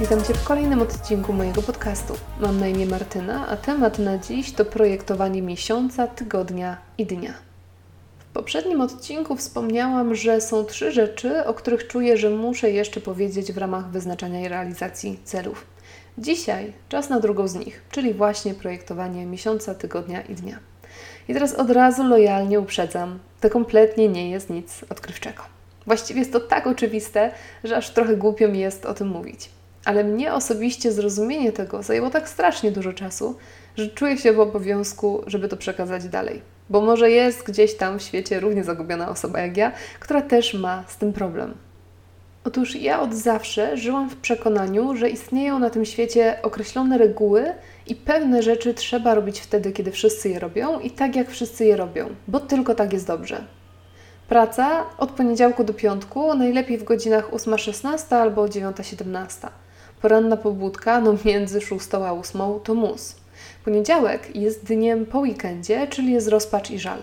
[0.00, 2.14] Witam Cię w kolejnym odcinku mojego podcastu.
[2.40, 7.34] Mam na imię Martyna, a temat na dziś to projektowanie miesiąca, tygodnia i dnia.
[8.18, 13.52] W poprzednim odcinku wspomniałam, że są trzy rzeczy, o których czuję, że muszę jeszcze powiedzieć
[13.52, 15.66] w ramach wyznaczania i realizacji celów.
[16.18, 20.58] Dzisiaj czas na drugą z nich, czyli właśnie projektowanie miesiąca, tygodnia i dnia.
[21.28, 25.42] I teraz od razu lojalnie uprzedzam, to kompletnie nie jest nic odkrywczego.
[25.86, 27.32] Właściwie jest to tak oczywiste,
[27.64, 29.57] że aż trochę głupio mi jest o tym mówić.
[29.88, 33.36] Ale mnie osobiście zrozumienie tego zajęło tak strasznie dużo czasu,
[33.76, 36.42] że czuję się w obowiązku, żeby to przekazać dalej.
[36.70, 40.84] Bo może jest gdzieś tam w świecie równie zagubiona osoba jak ja, która też ma
[40.88, 41.54] z tym problem.
[42.44, 47.44] Otóż ja od zawsze żyłam w przekonaniu, że istnieją na tym świecie określone reguły
[47.86, 51.76] i pewne rzeczy trzeba robić wtedy, kiedy wszyscy je robią i tak jak wszyscy je
[51.76, 53.44] robią, bo tylko tak jest dobrze.
[54.28, 59.48] Praca od poniedziałku do piątku, najlepiej w godzinach 8.16 albo 9.17.
[60.02, 63.16] Poranna pobudka, no między 6 a 8 to mus.
[63.64, 66.98] Poniedziałek jest dniem po weekendzie, czyli jest rozpacz i żal.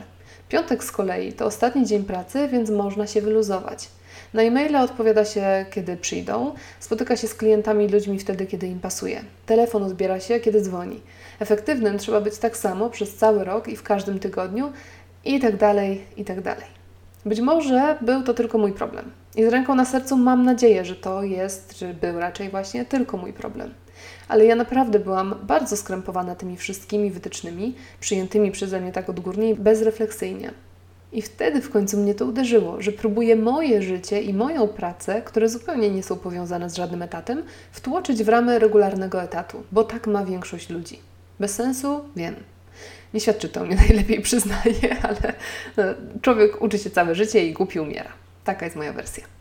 [0.50, 3.90] Piątek z kolei to ostatni dzień pracy, więc można się wyluzować.
[4.34, 8.80] Na e-maile odpowiada się, kiedy przyjdą, spotyka się z klientami i ludźmi wtedy, kiedy im
[8.80, 9.22] pasuje.
[9.46, 11.02] Telefon odbiera się, kiedy dzwoni.
[11.40, 14.72] Efektywnym trzeba być tak samo przez cały rok i w każdym tygodniu
[15.26, 16.85] i tak dalej, i tak dalej.
[17.26, 19.12] Być może był to tylko mój problem.
[19.36, 23.18] I z ręką na sercu mam nadzieję, że to jest, że był raczej właśnie tylko
[23.18, 23.74] mój problem.
[24.28, 29.56] Ale ja naprawdę byłam bardzo skrępowana tymi wszystkimi wytycznymi, przyjętymi przeze mnie tak odgórnie i
[29.56, 30.52] bezrefleksyjnie.
[31.12, 35.50] I wtedy w końcu mnie to uderzyło, że próbuję moje życie i moją pracę, które
[35.50, 40.26] zupełnie nie są powiązane z żadnym etatem, wtłoczyć w ramy regularnego etatu, bo tak ma
[40.26, 41.00] większość ludzi.
[41.40, 42.02] Bez sensu?
[42.16, 42.36] Wiem.
[43.14, 45.34] Nie świadczy to mnie najlepiej, przyznaję, ale
[45.78, 45.84] no,
[46.22, 48.12] człowiek uczy się całe życie i głupi umiera.
[48.44, 49.35] Taka jest moja wersja.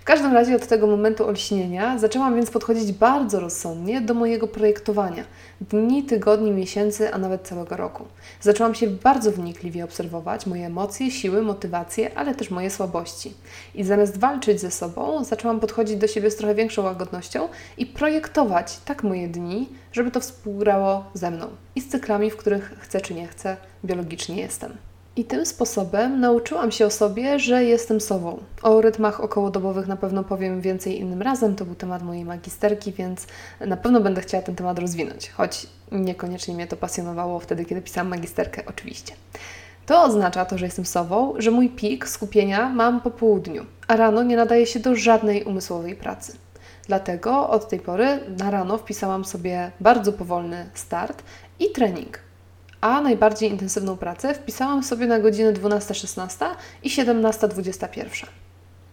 [0.00, 5.24] W każdym razie od tego momentu olśnienia zaczęłam więc podchodzić bardzo rozsądnie do mojego projektowania
[5.60, 8.04] dni, tygodni, miesięcy, a nawet całego roku.
[8.40, 13.34] Zaczęłam się bardzo wnikliwie obserwować moje emocje, siły, motywacje, ale też moje słabości.
[13.74, 17.48] I zamiast walczyć ze sobą, zaczęłam podchodzić do siebie z trochę większą łagodnością
[17.78, 22.74] i projektować tak moje dni, żeby to współgrało ze mną i z cyklami, w których
[22.80, 24.76] chcę czy nie chcę, biologicznie jestem.
[25.16, 28.42] I tym sposobem nauczyłam się o sobie, że jestem sobą.
[28.62, 31.56] O rytmach okołodobowych na pewno powiem więcej innym razem.
[31.56, 33.26] To był temat mojej magisterki, więc
[33.60, 38.08] na pewno będę chciała ten temat rozwinąć, choć niekoniecznie mnie to pasjonowało wtedy, kiedy pisałam
[38.08, 39.14] magisterkę, oczywiście.
[39.86, 44.22] To oznacza to, że jestem sobą, że mój pik skupienia mam po południu, a rano
[44.22, 46.36] nie nadaje się do żadnej umysłowej pracy.
[46.86, 51.22] Dlatego od tej pory na rano wpisałam sobie bardzo powolny start
[51.58, 52.23] i trening
[52.84, 56.46] a najbardziej intensywną pracę wpisałam sobie na godzinę 12-16
[56.82, 58.26] i 17-21.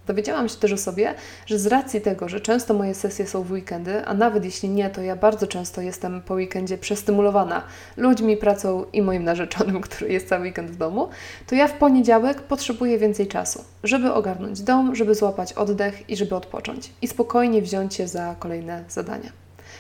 [0.07, 1.13] Dowiedziałam się też o sobie,
[1.46, 4.90] że z racji tego, że często moje sesje są w weekendy, a nawet jeśli nie,
[4.90, 7.63] to ja bardzo często jestem po weekendzie przestymulowana
[7.97, 11.09] ludźmi, pracą i moim narzeczonym, który jest cały weekend w domu,
[11.47, 16.35] to ja w poniedziałek potrzebuję więcej czasu, żeby ogarnąć dom, żeby złapać oddech i żeby
[16.35, 19.31] odpocząć i spokojnie wziąć się za kolejne zadania.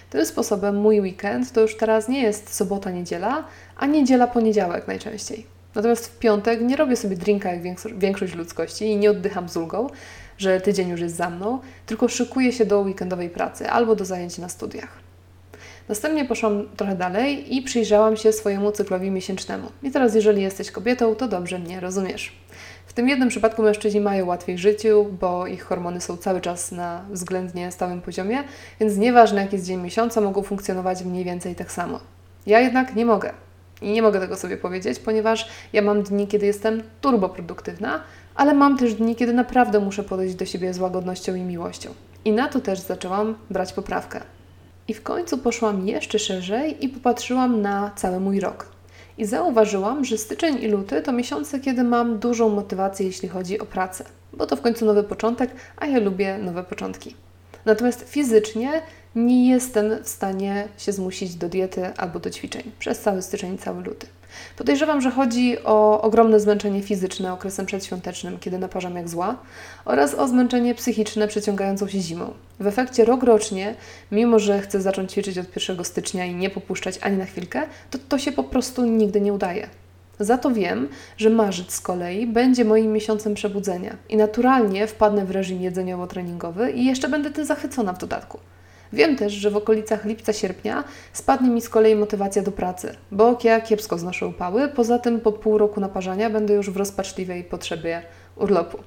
[0.09, 3.43] Tym sposobem mój weekend to już teraz nie jest sobota, niedziela,
[3.77, 5.45] a niedziela, poniedziałek najczęściej.
[5.75, 7.61] Natomiast w piątek nie robię sobie drinka jak
[7.97, 9.87] większość ludzkości i nie oddycham z ulgą,
[10.37, 14.37] że tydzień już jest za mną, tylko szykuję się do weekendowej pracy albo do zajęć
[14.37, 14.99] na studiach.
[15.89, 19.71] Następnie poszłam trochę dalej i przyjrzałam się swojemu cyklowi miesięcznemu.
[19.83, 22.31] I teraz, jeżeli jesteś kobietą, to dobrze mnie rozumiesz.
[22.91, 27.05] W tym jednym przypadku mężczyźni mają łatwiej życiu, bo ich hormony są cały czas na
[27.11, 28.43] względnie stałym poziomie,
[28.79, 31.99] więc nieważne jaki jest dzień miesiąca, mogą funkcjonować mniej więcej tak samo.
[32.45, 33.33] Ja jednak nie mogę.
[33.81, 38.03] I nie mogę tego sobie powiedzieć, ponieważ ja mam dni, kiedy jestem turboproduktywna,
[38.35, 41.89] ale mam też dni, kiedy naprawdę muszę podejść do siebie z łagodnością i miłością.
[42.25, 44.21] I na to też zaczęłam brać poprawkę.
[44.87, 48.70] I w końcu poszłam jeszcze szerzej i popatrzyłam na cały mój rok.
[49.21, 53.65] I zauważyłam, że styczeń i luty to miesiące, kiedy mam dużą motywację, jeśli chodzi o
[53.65, 57.15] pracę, bo to w końcu nowy początek, a ja lubię nowe początki.
[57.65, 58.81] Natomiast fizycznie
[59.15, 63.83] nie jestem w stanie się zmusić do diety albo do ćwiczeń przez cały styczeń cały
[63.83, 64.07] luty.
[64.57, 69.37] Podejrzewam, że chodzi o ogromne zmęczenie fizyczne okresem przedświątecznym, kiedy naparzam jak zła,
[69.85, 72.33] oraz o zmęczenie psychiczne przeciągającą się zimą.
[72.59, 73.75] W efekcie rok rocznie,
[74.11, 77.61] mimo że chcę zacząć ćwiczyć od 1 stycznia i nie popuszczać ani na chwilkę,
[77.91, 79.69] to to się po prostu nigdy nie udaje.
[80.19, 80.87] Za to wiem,
[81.17, 86.85] że marzec z kolei będzie moim miesiącem przebudzenia i naturalnie wpadnę w reżim jedzeniowo-treningowy i
[86.85, 88.39] jeszcze będę tym zachwycona w dodatku.
[88.93, 90.83] Wiem też, że w okolicach lipca-sierpnia
[91.13, 95.31] spadnie mi z kolei motywacja do pracy, bo ja kiepsko znoszę upały, poza tym po
[95.31, 98.01] pół roku naparzania będę już w rozpaczliwej potrzebie
[98.35, 98.77] urlopu.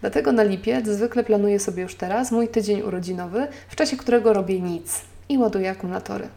[0.00, 4.60] Dlatego na lipiec zwykle planuję sobie już teraz mój tydzień urodzinowy, w czasie którego robię
[4.60, 6.28] nic i ładuję akumulatory.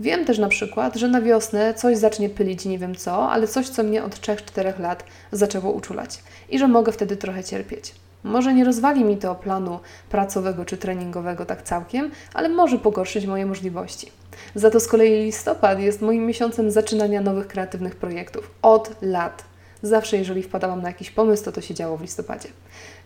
[0.00, 3.68] Wiem też na przykład, że na wiosnę coś zacznie pylić nie wiem co, ale coś,
[3.68, 7.94] co mnie od 3-4 lat zaczęło uczulać i że mogę wtedy trochę cierpieć.
[8.24, 9.80] Może nie rozwali mi to planu
[10.10, 14.12] pracowego czy treningowego tak całkiem, ale może pogorszyć moje możliwości.
[14.54, 18.50] Za to z kolei listopad jest moim miesiącem zaczynania nowych kreatywnych projektów.
[18.62, 19.44] Od lat.
[19.82, 22.48] Zawsze, jeżeli wpadałam na jakiś pomysł, to to się działo w listopadzie.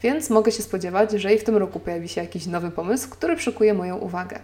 [0.03, 3.37] Więc mogę się spodziewać, że i w tym roku pojawi się jakiś nowy pomysł, który
[3.37, 4.39] przykuje moją uwagę.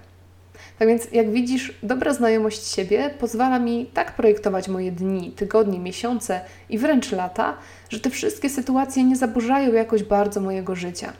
[0.82, 6.40] Tak więc, jak widzisz, dobra znajomość siebie pozwala mi tak projektować moje dni, tygodnie, miesiące
[6.70, 7.56] i wręcz lata,
[7.88, 11.12] że te wszystkie sytuacje nie zaburzają jakoś bardzo mojego życia.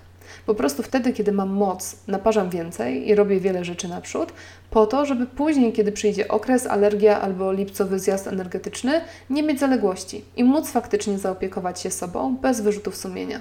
[0.46, 4.32] Po prostu wtedy, kiedy mam moc, naparzam więcej i robię wiele rzeczy naprzód,
[4.70, 9.00] po to, żeby później, kiedy przyjdzie okres, alergia albo lipcowy zjazd energetyczny,
[9.30, 13.40] nie mieć zaległości i móc faktycznie zaopiekować się sobą bez wyrzutów sumienia.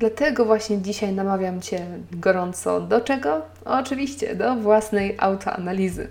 [0.00, 3.42] Dlatego właśnie dzisiaj namawiam Cię gorąco do czego?
[3.64, 6.08] Oczywiście do własnej autoanalizy.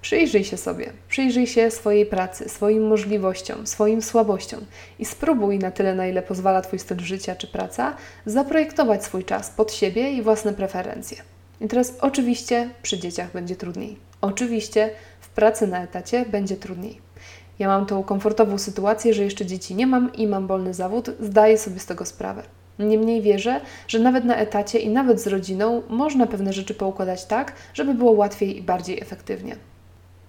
[0.00, 4.60] Przyjrzyj się sobie, przyjrzyj się swojej pracy, swoim możliwościom, swoim słabościom
[4.98, 7.96] i spróbuj na tyle, na ile pozwala Twój styl życia czy praca,
[8.26, 11.22] zaprojektować swój czas pod siebie i własne preferencje.
[11.60, 13.96] I teraz oczywiście przy dzieciach będzie trudniej.
[14.20, 14.90] Oczywiście
[15.20, 17.00] w pracy na etacie będzie trudniej.
[17.58, 21.58] Ja mam tą komfortową sytuację, że jeszcze dzieci nie mam i mam wolny zawód, zdaję
[21.58, 22.55] sobie z tego sprawę.
[22.78, 27.52] Niemniej wierzę, że nawet na etacie i nawet z rodziną można pewne rzeczy poukładać tak,
[27.74, 29.56] żeby było łatwiej i bardziej efektywnie.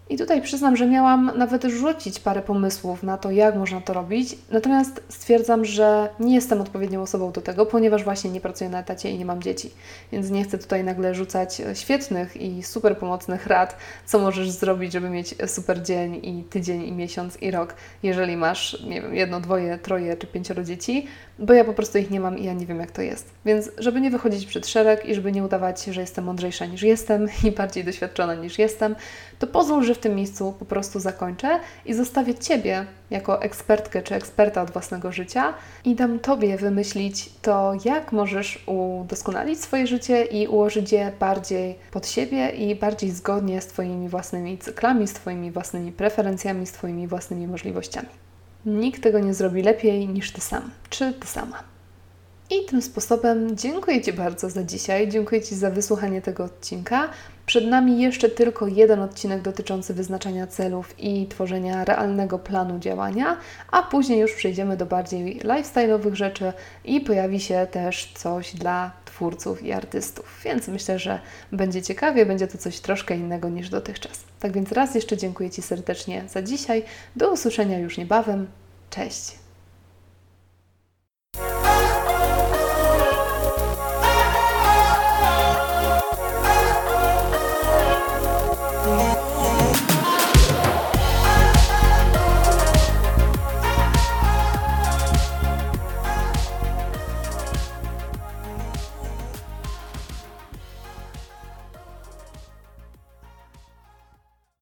[0.09, 4.37] I tutaj przyznam, że miałam nawet rzucić parę pomysłów na to, jak można to robić,
[4.51, 9.11] natomiast stwierdzam, że nie jestem odpowiednią osobą do tego, ponieważ właśnie nie pracuję na etacie
[9.11, 9.71] i nie mam dzieci.
[10.11, 15.09] Więc nie chcę tutaj nagle rzucać świetnych i super pomocnych rad, co możesz zrobić, żeby
[15.09, 19.77] mieć super dzień i tydzień i miesiąc i rok, jeżeli masz, nie wiem, jedno, dwoje,
[19.77, 21.07] troje czy pięcioro dzieci,
[21.39, 23.29] bo ja po prostu ich nie mam i ja nie wiem, jak to jest.
[23.45, 27.27] Więc, żeby nie wychodzić przed szereg i żeby nie udawać, że jestem mądrzejsza niż jestem
[27.43, 28.95] i bardziej doświadczona niż jestem,
[29.39, 34.15] to pozwól, że w tym miejscu po prostu zakończę i zostawię Ciebie jako ekspertkę czy
[34.15, 35.53] eksperta od własnego życia
[35.85, 42.07] i dam Tobie wymyślić to, jak możesz udoskonalić swoje życie i ułożyć je bardziej pod
[42.07, 47.47] siebie i bardziej zgodnie z Twoimi własnymi cyklami, z Twoimi własnymi preferencjami, z Twoimi własnymi
[47.47, 48.26] możliwościami.
[48.67, 51.63] Nikt tego nie zrobi lepiej niż Ty sam, czy Ty sama.
[52.49, 55.09] I tym sposobem dziękuję Ci bardzo za dzisiaj.
[55.09, 57.09] Dziękuję Ci za wysłuchanie tego odcinka.
[57.45, 63.37] Przed nami jeszcze tylko jeden odcinek dotyczący wyznaczania celów i tworzenia realnego planu działania,
[63.71, 66.53] a później już przejdziemy do bardziej lifestyle'owych rzeczy
[66.85, 70.41] i pojawi się też coś dla twórców i artystów.
[70.43, 71.19] Więc myślę, że
[71.51, 74.19] będzie ciekawie, będzie to coś troszkę innego niż dotychczas.
[74.39, 76.83] Tak więc raz jeszcze dziękuję Ci serdecznie za dzisiaj.
[77.15, 78.47] Do usłyszenia już niebawem.
[78.89, 79.46] Cześć!